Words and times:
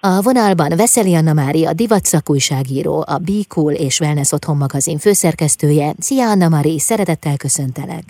A 0.00 0.22
vonalban 0.22 0.70
Veszeli 0.76 1.14
Anna 1.14 1.32
Mária, 1.42 1.70
divat 1.82 2.04
szakújságíró, 2.12 2.96
a 3.14 3.18
Be 3.26 3.40
Cool 3.54 3.72
és 3.86 4.00
Wellness 4.00 4.32
Otthon 4.32 4.56
magazin 4.56 4.98
főszerkesztője. 4.98 5.88
Szia 6.06 6.26
Anna 6.32 6.48
Mari, 6.48 6.78
szeretettel 6.78 7.36
köszöntelek! 7.36 8.06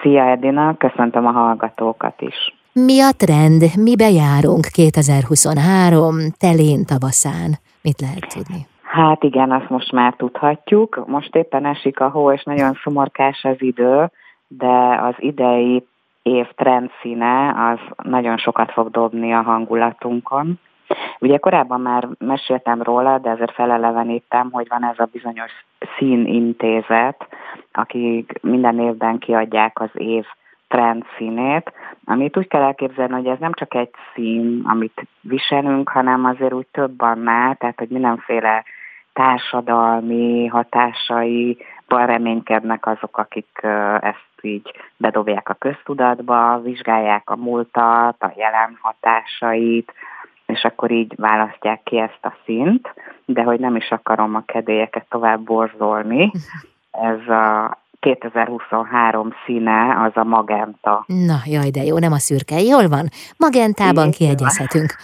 Szia 0.00 0.24
Edina, 0.34 0.76
köszöntöm 0.76 1.26
a 1.26 1.30
hallgatókat 1.30 2.20
is! 2.20 2.38
Mi 2.72 3.00
a 3.00 3.10
trend, 3.22 3.62
mi 3.86 3.96
bejárunk 3.96 4.64
2023 4.74 6.16
telén 6.44 6.82
tavaszán? 6.92 7.50
Mit 7.86 8.00
lehet 8.00 8.26
tudni? 8.34 8.60
Hát 8.82 9.22
igen, 9.22 9.50
azt 9.50 9.70
most 9.70 9.92
már 9.92 10.14
tudhatjuk. 10.16 11.04
Most 11.06 11.34
éppen 11.36 11.64
esik 11.66 12.00
a 12.00 12.08
hó, 12.08 12.32
és 12.32 12.42
nagyon 12.42 12.78
szomorkás 12.82 13.44
az 13.44 13.56
idő, 13.58 14.10
de 14.48 14.74
az 15.08 15.14
idei 15.18 15.86
év 16.22 16.46
trendszíne 16.56 17.54
az 17.70 17.78
nagyon 18.02 18.36
sokat 18.36 18.72
fog 18.72 18.90
dobni 18.90 19.32
a 19.32 19.42
hangulatunkon. 19.42 20.58
Ugye 21.24 21.38
korábban 21.38 21.80
már 21.80 22.08
meséltem 22.18 22.82
róla, 22.82 23.18
de 23.18 23.30
ezért 23.30 23.54
felelevenítem, 23.54 24.50
hogy 24.50 24.66
van 24.68 24.84
ez 24.84 24.98
a 24.98 25.08
bizonyos 25.12 25.52
színintézet, 25.96 27.26
akik 27.72 28.32
minden 28.42 28.78
évben 28.78 29.18
kiadják 29.18 29.80
az 29.80 29.90
év 29.92 30.24
trend 30.68 31.04
színét, 31.16 31.72
amit 32.04 32.36
úgy 32.36 32.48
kell 32.48 32.62
elképzelni, 32.62 33.12
hogy 33.12 33.26
ez 33.26 33.38
nem 33.38 33.52
csak 33.52 33.74
egy 33.74 33.90
szín, 34.14 34.62
amit 34.64 35.06
viselünk, 35.20 35.88
hanem 35.88 36.24
azért 36.24 36.52
úgy 36.52 36.66
több 36.72 37.00
annál, 37.00 37.54
tehát 37.54 37.78
hogy 37.78 37.88
mindenféle 37.88 38.64
társadalmi 39.12 40.46
hatásai 40.46 41.58
reménykednek 41.88 42.86
azok, 42.86 43.18
akik 43.18 43.60
ezt 44.00 44.32
így 44.40 44.70
bedobják 44.96 45.48
a 45.48 45.54
köztudatba, 45.54 46.60
vizsgálják 46.62 47.30
a 47.30 47.36
múltat, 47.36 48.22
a 48.22 48.32
jelen 48.36 48.78
hatásait, 48.80 49.92
és 50.46 50.64
akkor 50.64 50.90
így 50.90 51.14
választják 51.16 51.82
ki 51.82 51.98
ezt 51.98 52.18
a 52.22 52.32
szint, 52.44 52.94
de 53.24 53.42
hogy 53.42 53.60
nem 53.60 53.76
is 53.76 53.90
akarom 53.90 54.34
a 54.34 54.42
kedélyeket 54.46 55.06
tovább 55.08 55.40
borzolni. 55.40 56.30
Ez 56.90 57.28
a 57.28 57.78
2023 58.04 59.28
színe 59.44 60.02
az 60.04 60.10
a 60.14 60.24
magenta. 60.24 61.04
Na, 61.06 61.36
jaj, 61.44 61.70
de 61.70 61.82
jó, 61.82 61.98
nem 61.98 62.12
a 62.12 62.18
szürke. 62.18 62.60
Jól 62.60 62.88
van, 62.88 63.08
magentában 63.36 64.10
kiegyezhetünk. 64.10 64.94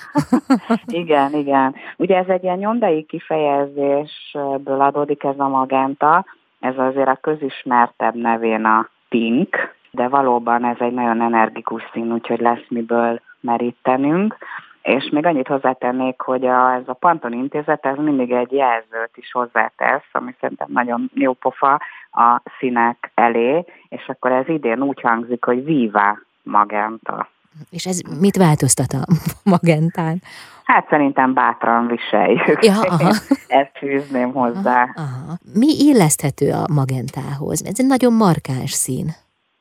igen, 1.03 1.35
igen. 1.35 1.75
Ugye 1.97 2.17
ez 2.17 2.29
egy 2.29 2.43
ilyen 2.43 2.59
nyomdai 2.59 3.05
kifejezésből 3.05 4.81
adódik 4.81 5.25
ez 5.25 5.39
a 5.39 5.49
magenta, 5.49 6.25
ez 6.61 6.79
azért 6.79 7.09
a 7.09 7.19
közismertebb 7.21 8.15
nevén 8.15 8.65
a 8.65 8.89
pink, 9.09 9.57
de 9.91 10.09
valóban 10.09 10.65
ez 10.65 10.77
egy 10.79 10.93
nagyon 10.93 11.21
energikus 11.21 11.83
szín, 11.93 12.13
úgyhogy 12.13 12.41
lesz 12.41 12.67
miből 12.69 13.21
merítenünk. 13.41 14.37
És 14.83 15.09
még 15.11 15.27
annyit 15.27 15.47
hozzátennék, 15.47 16.21
hogy 16.21 16.47
a, 16.47 16.73
ez 16.75 16.83
a 16.87 16.93
Panton 16.93 17.33
intézet, 17.33 17.87
ez 17.87 17.97
mindig 17.97 18.31
egy 18.31 18.53
jelzőt 18.53 19.13
is 19.15 19.33
hozzátesz, 19.33 20.09
ami 20.13 20.35
szerintem 20.41 20.69
nagyon 20.71 21.11
jó 21.15 21.33
pofa 21.33 21.81
a 22.13 22.43
színek 22.59 23.11
elé, 23.15 23.65
és 23.89 24.09
akkor 24.09 24.33
ez 24.33 24.49
idén 24.49 24.83
úgy 24.83 25.01
hangzik, 25.01 25.45
hogy 25.45 25.65
Viva 25.65 26.19
Magenta. 26.43 27.29
És 27.71 27.87
ez 27.87 28.01
mit 28.21 28.37
változtat 28.37 28.93
a 28.93 29.05
magentán? 29.55 30.23
Hát 30.65 30.89
szerintem 30.89 31.35
bátran 31.35 31.87
viseljük. 31.87 32.65
Ja, 32.65 32.81
aha. 32.81 33.09
Ezt 33.61 33.79
fűzném 33.79 34.33
hozzá. 34.33 34.83
Aha, 34.95 35.07
aha. 35.27 35.39
Mi 35.55 35.67
illeszthető 35.79 36.51
a 36.53 36.73
magentához? 36.73 37.65
Ez 37.67 37.79
egy 37.79 37.87
nagyon 37.87 38.13
markáns 38.13 38.71
szín. 38.71 39.07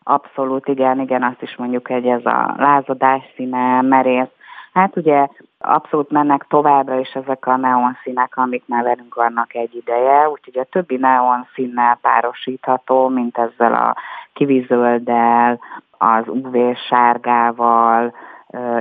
Abszolút, 0.04 0.68
igen, 0.68 1.00
igen, 1.00 1.24
azt 1.24 1.42
is 1.42 1.56
mondjuk, 1.56 1.88
hogy 1.88 2.06
ez 2.06 2.26
a 2.26 2.56
lázadás 2.58 3.22
színe, 3.36 3.82
merész, 3.82 4.34
Hát 4.74 4.96
ugye 4.96 5.28
abszolút 5.60 6.10
mennek 6.10 6.46
továbbra 6.50 7.00
is 7.00 7.10
ezek 7.10 7.48
a 7.48 7.56
neon 7.56 7.98
színek, 8.04 8.38
amik 8.38 8.64
már 8.66 8.84
velünk 8.84 9.16
vannak 9.16 9.56
egy 9.56 9.76
ideje, 9.76 10.30
úgyhogy 10.30 10.58
a 10.58 10.64
többi 10.64 10.98
neon 10.98 11.48
színnel 11.54 11.98
párosítható, 12.02 13.08
mint 13.08 13.38
ezzel 13.38 13.74
a 13.74 13.96
kivizölddel, 14.34 15.60
az 15.98 16.24
UV-sárgával, 16.28 18.14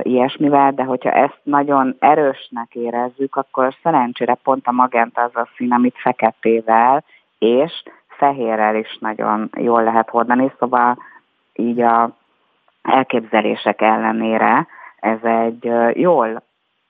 ilyesmivel, 0.01 0.71
de 0.71 0.83
hogyha 0.83 1.11
ezt 1.11 1.39
nagyon 1.43 1.95
erősnek 1.99 2.75
érezzük, 2.75 3.35
akkor 3.35 3.75
szerencsére 3.83 4.33
pont 4.33 4.67
a 4.67 4.71
magenta 4.71 5.21
az 5.21 5.35
a 5.35 5.47
szín, 5.55 5.71
amit 5.71 5.97
feketével 5.97 7.03
és 7.39 7.83
fehérrel 8.07 8.75
is 8.75 8.97
nagyon 8.99 9.49
jól 9.57 9.83
lehet 9.83 10.09
hordani, 10.09 10.51
szóval 10.59 10.97
így 11.53 11.81
a 11.81 12.09
elképzelések 12.81 13.81
ellenére 13.81 14.67
ez 14.99 15.23
egy 15.23 15.71
jól 15.93 16.43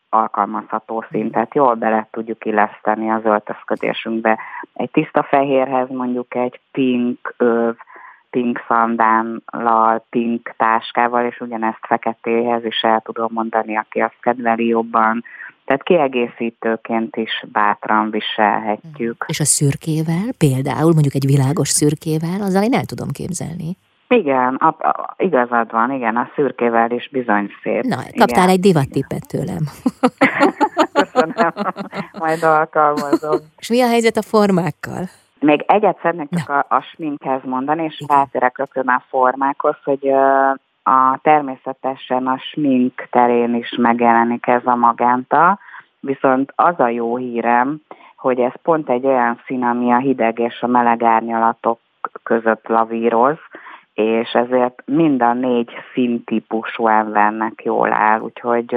alkalmazható 0.09 1.05
szint, 1.11 1.31
tehát 1.31 1.55
jól 1.55 1.73
bele 1.73 2.07
tudjuk 2.11 2.45
illeszteni 2.45 3.09
az 3.09 3.21
öltözködésünkbe. 3.23 4.39
Egy 4.73 4.91
tiszta 4.91 5.23
fehérhez 5.23 5.89
mondjuk 5.89 6.35
egy 6.35 6.59
pink 6.71 7.33
öv, 7.37 7.75
pink 8.29 8.63
szandállal, 8.67 10.05
pink 10.09 10.53
táskával, 10.57 11.25
és 11.25 11.39
ugyanezt 11.39 11.79
feketéhez 11.81 12.65
is 12.65 12.81
el 12.81 13.01
tudom 13.01 13.29
mondani, 13.33 13.77
aki 13.77 13.99
azt 13.99 14.17
kedveli 14.21 14.67
jobban. 14.67 15.23
Tehát 15.65 15.83
kiegészítőként 15.83 17.15
is 17.15 17.43
bátran 17.51 18.09
viselhetjük. 18.11 19.25
És 19.27 19.39
a 19.39 19.45
szürkével, 19.45 20.27
például 20.37 20.93
mondjuk 20.93 21.15
egy 21.15 21.25
világos 21.25 21.67
szürkével, 21.67 22.41
azzal 22.41 22.63
én 22.63 22.73
el 22.73 22.85
tudom 22.85 23.09
képzelni. 23.11 23.77
Igen, 24.09 24.55
a, 24.55 24.67
a, 24.67 25.13
igazad 25.17 25.71
van, 25.71 25.91
igen, 25.91 26.15
a 26.15 26.29
szürkével 26.35 26.91
is 26.91 27.09
bizony 27.09 27.51
szép. 27.63 27.83
Na, 27.83 27.95
kaptál 27.95 28.43
igen. 28.43 28.49
egy 28.49 28.59
divattippet 28.59 29.27
tőlem. 29.27 29.63
Köszönöm, 30.93 31.51
majd 32.19 32.43
alkalmazom. 32.43 33.39
És 33.57 33.69
mi 33.69 33.81
a 33.81 33.87
helyzet 33.87 34.17
a 34.17 34.21
formákkal? 34.21 35.03
Még 35.39 35.63
egyet 35.67 35.99
szeretnék 36.01 36.29
csak 36.29 36.49
a, 36.49 36.75
a 36.75 36.81
sminkhez 36.81 37.41
mondani, 37.43 37.83
és 37.83 38.03
rátérek 38.07 38.57
rögtön 38.57 38.87
a 38.87 39.03
formákhoz, 39.09 39.75
hogy 39.83 40.07
a 40.83 41.19
természetesen 41.21 42.27
a 42.27 42.37
smink 42.37 43.07
terén 43.11 43.55
is 43.55 43.75
megjelenik 43.77 44.47
ez 44.47 44.65
a 44.65 44.75
magenta, 44.75 45.59
viszont 45.99 46.51
az 46.55 46.79
a 46.79 46.87
jó 46.87 47.17
hírem, 47.17 47.81
hogy 48.15 48.39
ez 48.39 48.53
pont 48.61 48.89
egy 48.89 49.05
olyan 49.05 49.41
szín, 49.45 49.63
ami 49.63 49.91
a 49.91 49.97
hideg 49.97 50.39
és 50.39 50.61
a 50.61 50.67
meleg 50.67 51.03
árnyalatok 51.03 51.79
között 52.23 52.67
lavíroz, 52.67 53.37
és 53.99 54.31
ezért 54.31 54.81
mind 54.85 55.21
a 55.21 55.33
négy 55.33 55.69
színtípusú 55.93 56.87
embernek 56.87 57.61
jól 57.63 57.93
áll, 57.93 58.19
úgyhogy 58.19 58.75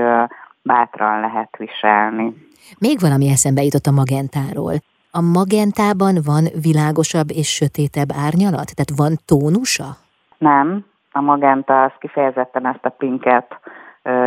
bátran 0.63 1.21
lehet 1.21 1.57
viselni. 1.57 2.35
Még 2.79 3.01
valami 3.01 3.29
eszembe 3.29 3.63
jutott 3.63 3.87
a 3.87 3.91
magentáról. 3.91 4.73
A 5.11 5.21
magentában 5.21 6.15
van 6.25 6.45
világosabb 6.63 7.31
és 7.31 7.49
sötétebb 7.49 8.09
árnyalat? 8.27 8.75
Tehát 8.75 8.93
van 8.97 9.19
tónusa? 9.27 9.97
Nem, 10.39 10.85
a 11.13 11.21
magenta 11.21 11.83
az 11.83 11.93
kifejezetten 11.99 12.67
ezt 12.67 12.85
a 12.85 12.89
pinket 12.89 13.61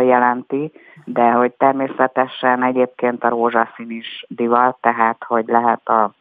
jelenti, 0.06 0.72
de 1.06 1.32
hogy 1.32 1.52
természetesen 1.52 2.64
egyébként 2.64 3.24
a 3.24 3.30
rózsaszín 3.30 3.90
is 3.90 4.26
divat, 4.28 4.78
tehát 4.82 5.24
hogy 5.28 5.46
lehet 5.48 5.88
a 5.88 6.12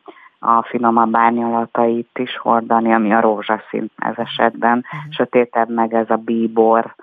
a 0.44 0.62
finomabb 0.62 1.16
árnyalatait 1.16 2.18
is 2.18 2.36
hordani, 2.36 2.92
ami 2.92 3.12
a 3.12 3.20
rózsaszín 3.20 3.90
ez 3.96 4.14
esetben. 4.16 4.76
Uh-huh. 4.76 5.12
Sötétebb 5.12 5.68
meg 5.68 5.94
ez 5.94 6.10
a 6.10 6.16
bíbor, 6.16 6.94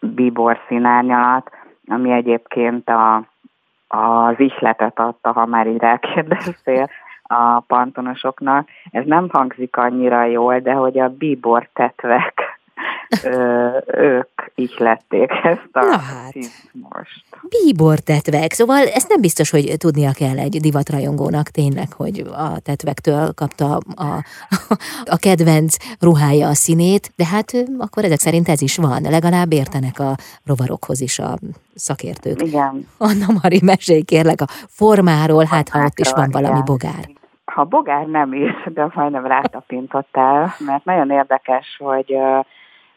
bíbor 0.00 0.58
színárnyalat, 0.68 1.50
ami 1.86 2.12
egyébként 2.12 2.88
a, 2.88 3.16
az 3.88 4.34
ihletet 4.40 4.98
adta, 4.98 5.32
ha 5.32 5.46
már 5.46 5.66
így 5.66 5.80
rákérdeztél 5.80 6.90
a 7.22 7.60
pantonosoknak. 7.60 8.68
Ez 8.90 9.04
nem 9.06 9.28
hangzik 9.32 9.76
annyira 9.76 10.24
jól, 10.24 10.58
de 10.58 10.72
hogy 10.72 10.98
a 10.98 11.08
bíbor 11.08 11.68
tetvek 11.72 12.60
ö, 13.24 13.68
ők 13.86 14.41
így 14.54 14.74
lették 14.78 15.30
ezt 15.42 15.68
a 15.72 15.84
Na 15.84 15.98
hát. 15.98 16.34
most. 16.72 17.24
Bíbor 17.48 17.98
tetvek, 17.98 18.52
szóval 18.52 18.86
ezt 18.86 19.08
nem 19.08 19.20
biztos, 19.20 19.50
hogy 19.50 19.74
tudnia 19.78 20.10
kell 20.12 20.38
egy 20.38 20.60
divatrajongónak 20.60 21.48
tényleg, 21.48 21.92
hogy 21.92 22.24
a 22.36 22.60
tetvektől 22.60 23.32
kapta 23.34 23.76
a, 23.76 24.24
a 25.04 25.16
kedvenc 25.16 25.76
ruhája 26.00 26.48
a 26.48 26.54
színét, 26.54 27.12
de 27.16 27.26
hát 27.26 27.52
akkor 27.78 28.04
ezek 28.04 28.18
szerint 28.18 28.48
ez 28.48 28.62
is 28.62 28.76
van, 28.76 29.02
legalább 29.02 29.52
értenek 29.52 29.98
a 29.98 30.14
rovarokhoz 30.46 31.00
is 31.00 31.18
a 31.18 31.38
szakértők. 31.74 32.42
Igen. 32.42 32.88
Anna 32.98 33.26
Mari, 33.42 33.60
mesélj 33.64 34.02
kérlek 34.02 34.40
a 34.40 34.46
formáról, 34.68 35.44
hát 35.44 35.68
ha 35.68 35.84
ott 35.84 35.98
is 35.98 36.12
van 36.12 36.30
valami 36.30 36.60
bogár. 36.64 37.10
Ha 37.44 37.64
bogár 37.64 38.06
nem 38.06 38.32
is, 38.32 38.72
de 38.74 38.90
majdnem 38.94 39.26
rátapintottál, 39.26 40.54
mert 40.58 40.84
nagyon 40.84 41.10
érdekes, 41.10 41.76
hogy 41.78 42.16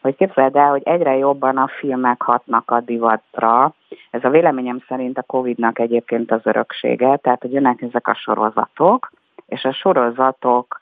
hogy 0.06 0.16
képzeld 0.16 0.56
el, 0.56 0.70
hogy 0.70 0.82
egyre 0.84 1.16
jobban 1.16 1.56
a 1.56 1.68
filmek 1.78 2.22
hatnak 2.22 2.70
a 2.70 2.80
divatra. 2.80 3.74
Ez 4.10 4.24
a 4.24 4.30
véleményem 4.30 4.78
szerint 4.88 5.18
a 5.18 5.22
Covid-nak 5.22 5.78
egyébként 5.78 6.30
az 6.30 6.40
öröksége, 6.42 7.16
tehát 7.16 7.40
hogy 7.40 7.52
jönnek 7.52 7.82
ezek 7.82 8.08
a 8.08 8.14
sorozatok, 8.14 9.10
és 9.46 9.64
a 9.64 9.72
sorozatok 9.72 10.78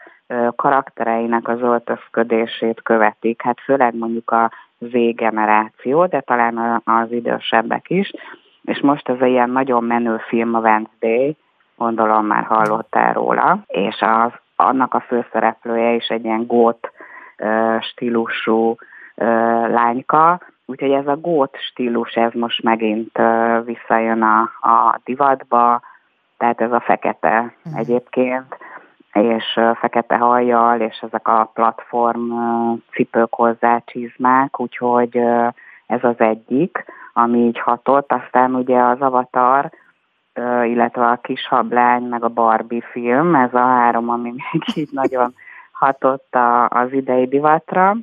karaktereinek 0.56 1.48
az 1.48 1.60
öltözködését 1.60 2.82
követik, 2.82 3.42
hát 3.42 3.60
főleg 3.60 3.94
mondjuk 3.94 4.30
a 4.30 4.50
Z 4.78 4.92
generáció, 5.14 6.06
de 6.06 6.20
talán 6.20 6.82
az 6.84 7.12
idősebbek 7.12 7.90
is, 7.90 8.12
és 8.64 8.80
most 8.80 9.08
ez 9.08 9.20
a 9.20 9.26
ilyen 9.26 9.50
nagyon 9.50 9.84
menő 9.84 10.16
film 10.28 10.54
a 10.54 10.58
Wednesday, 10.58 11.36
gondolom 11.76 12.26
már 12.26 12.44
hallottál 12.44 13.12
róla, 13.12 13.58
és 13.66 14.00
az, 14.00 14.32
annak 14.56 14.94
a 14.94 15.00
főszereplője 15.00 15.92
is 15.92 16.06
egy 16.06 16.24
ilyen 16.24 16.46
gót 16.46 16.92
stílusú 17.80 18.76
lányka, 19.68 20.40
úgyhogy 20.66 20.90
ez 20.90 21.06
a 21.06 21.16
gót 21.16 21.56
stílus, 21.56 22.12
ez 22.12 22.32
most 22.32 22.62
megint 22.62 23.18
visszajön 23.64 24.22
a, 24.22 24.40
a 24.60 25.00
divatba, 25.04 25.80
tehát 26.36 26.60
ez 26.60 26.72
a 26.72 26.80
fekete 26.80 27.54
uh-huh. 27.64 27.80
egyébként, 27.80 28.56
és 29.12 29.60
fekete 29.74 30.16
hajjal, 30.16 30.80
és 30.80 30.98
ezek 31.02 31.28
a 31.28 31.50
platform 31.54 32.32
cipők 32.90 33.34
hozzá 33.34 33.82
csizmák, 33.84 34.60
úgyhogy 34.60 35.16
ez 35.86 36.04
az 36.04 36.14
egyik, 36.18 36.84
ami 37.12 37.38
így 37.38 37.58
hatott. 37.58 38.12
Aztán 38.12 38.54
ugye 38.54 38.80
az 38.80 39.00
Avatar, 39.00 39.70
illetve 40.64 41.06
a 41.06 41.16
kis 41.22 41.46
hablány, 41.48 42.02
meg 42.02 42.24
a 42.24 42.28
Barbie 42.28 42.82
film, 42.90 43.34
ez 43.34 43.54
a 43.54 43.58
három, 43.58 44.08
ami 44.08 44.30
még 44.30 44.62
így 44.74 44.92
nagyon 45.02 45.34
hatott 45.72 46.34
a, 46.34 46.68
az 46.68 46.92
idei 46.92 47.26
divatra. 47.26 47.96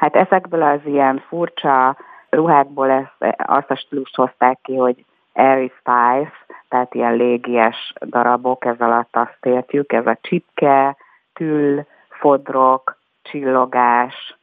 Hát 0.00 0.16
ezekből 0.16 0.62
az 0.62 0.80
ilyen 0.84 1.22
furcsa 1.28 1.96
ruhákból 2.30 2.90
ezt, 2.90 3.36
azt 3.36 3.70
a 3.70 3.76
stílust 3.76 4.16
hozták 4.16 4.58
ki, 4.62 4.76
hogy 4.76 5.04
airy 5.32 5.72
spice, 5.78 6.32
tehát 6.68 6.94
ilyen 6.94 7.14
légies 7.14 7.92
darabok, 8.00 8.64
ez 8.64 8.78
alatt 8.78 9.16
azt 9.16 9.38
értjük, 9.42 9.92
ez 9.92 10.06
a 10.06 10.18
csipke, 10.20 10.96
tül, 11.32 11.86
fodrok, 12.08 12.98
csillogás, 13.22 14.36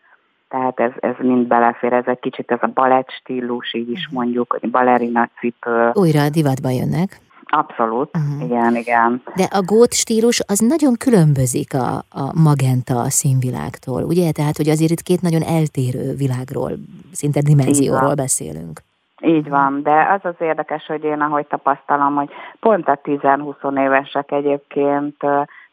tehát 0.49 0.79
ez, 0.79 0.91
ez 0.99 1.15
mind 1.19 1.47
belefér, 1.47 1.93
ez 1.93 2.05
egy 2.05 2.19
kicsit 2.19 2.51
ez 2.51 2.59
a 2.61 2.71
balett 2.73 3.09
stílus, 3.09 3.73
így 3.73 3.89
is 3.89 4.09
mondjuk, 4.11 4.55
hogy 4.59 4.69
balerina 4.69 5.29
cipő. 5.39 5.91
Újra 5.93 6.21
a 6.21 6.29
divatba 6.29 6.69
jönnek. 6.69 7.19
Abszolút, 7.47 8.09
uh-huh. 8.17 8.43
igen, 8.43 8.75
igen. 8.75 9.21
De 9.35 9.43
a 9.43 9.61
gót 9.61 9.93
stílus 9.93 10.41
az 10.47 10.59
nagyon 10.59 10.93
különbözik 10.99 11.73
a, 11.73 11.95
a 11.95 12.39
magenta 12.43 13.09
színvilágtól, 13.09 14.03
ugye? 14.03 14.31
Tehát, 14.31 14.57
hogy 14.57 14.69
azért 14.69 14.91
itt 14.91 15.01
két 15.01 15.21
nagyon 15.21 15.41
eltérő 15.41 16.15
világról, 16.15 16.71
szinte 17.11 17.41
dimenzióról 17.41 18.13
beszélünk. 18.13 18.79
Így 19.21 19.49
van, 19.49 19.83
de 19.83 20.07
az 20.11 20.19
az 20.23 20.35
érdekes, 20.39 20.85
hogy 20.85 21.03
én 21.03 21.21
ahogy 21.21 21.47
tapasztalom, 21.47 22.15
hogy 22.15 22.29
pont 22.59 22.87
a 22.87 22.99
10-20 23.03 23.79
évesek 23.79 24.31
egyébként 24.31 25.23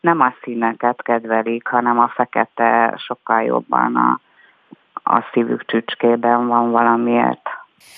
nem 0.00 0.20
a 0.20 0.34
színeket 0.42 1.02
kedvelik, 1.02 1.66
hanem 1.66 1.98
a 1.98 2.08
fekete 2.08 2.94
sokkal 2.96 3.42
jobban 3.42 3.96
a, 3.96 4.20
a 4.92 5.22
szívük 5.32 5.64
csücskében 5.64 6.46
van 6.46 6.70
valamiért. 6.70 7.48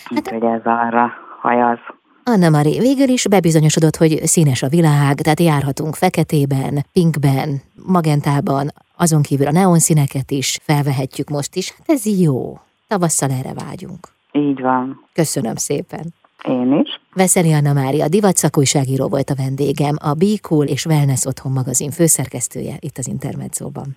Hát, 0.05 0.19
Úgyhogy 0.19 0.45
ez 0.45 0.65
arra 0.65 1.13
hajaz. 1.41 1.79
Anna 2.29 2.49
Mari, 2.49 2.79
végül 2.79 3.09
is 3.09 3.29
bebizonyosodott, 3.29 3.97
hogy 3.97 4.21
színes 4.25 4.63
a 4.63 4.69
világ, 4.69 5.21
tehát 5.21 5.41
járhatunk 5.41 5.95
feketében, 5.95 6.87
pinkben, 6.93 7.61
magentában, 7.87 8.73
azon 8.97 9.23
kívül 9.23 9.47
a 9.47 9.51
neonszíneket 9.51 10.31
is 10.31 10.59
felvehetjük 10.63 11.29
most 11.29 11.55
is. 11.55 11.71
Hát 11.71 11.89
ez 11.89 12.07
jó. 12.21 12.59
Tavasszal 12.89 13.31
erre 13.31 13.53
vágyunk. 13.55 14.09
Így 14.33 14.61
van. 14.61 15.09
Köszönöm 15.13 15.55
szépen. 15.55 16.15
Én 16.49 16.81
is. 16.85 17.01
Veszeli 17.15 17.53
Anna 17.53 17.73
Mária, 17.73 18.09
divatszakújságíró 18.09 19.09
volt 19.09 19.31
a 19.31 19.35
vendégem, 19.35 19.97
a 19.99 20.15
Be 20.15 20.39
Cool 20.41 20.67
és 20.67 20.87
Wellness 20.87 21.25
Otthon 21.25 21.53
magazin 21.53 21.91
főszerkesztője 21.91 22.77
itt 22.81 22.99
az 22.99 23.07
Intermedzóban. 23.07 23.97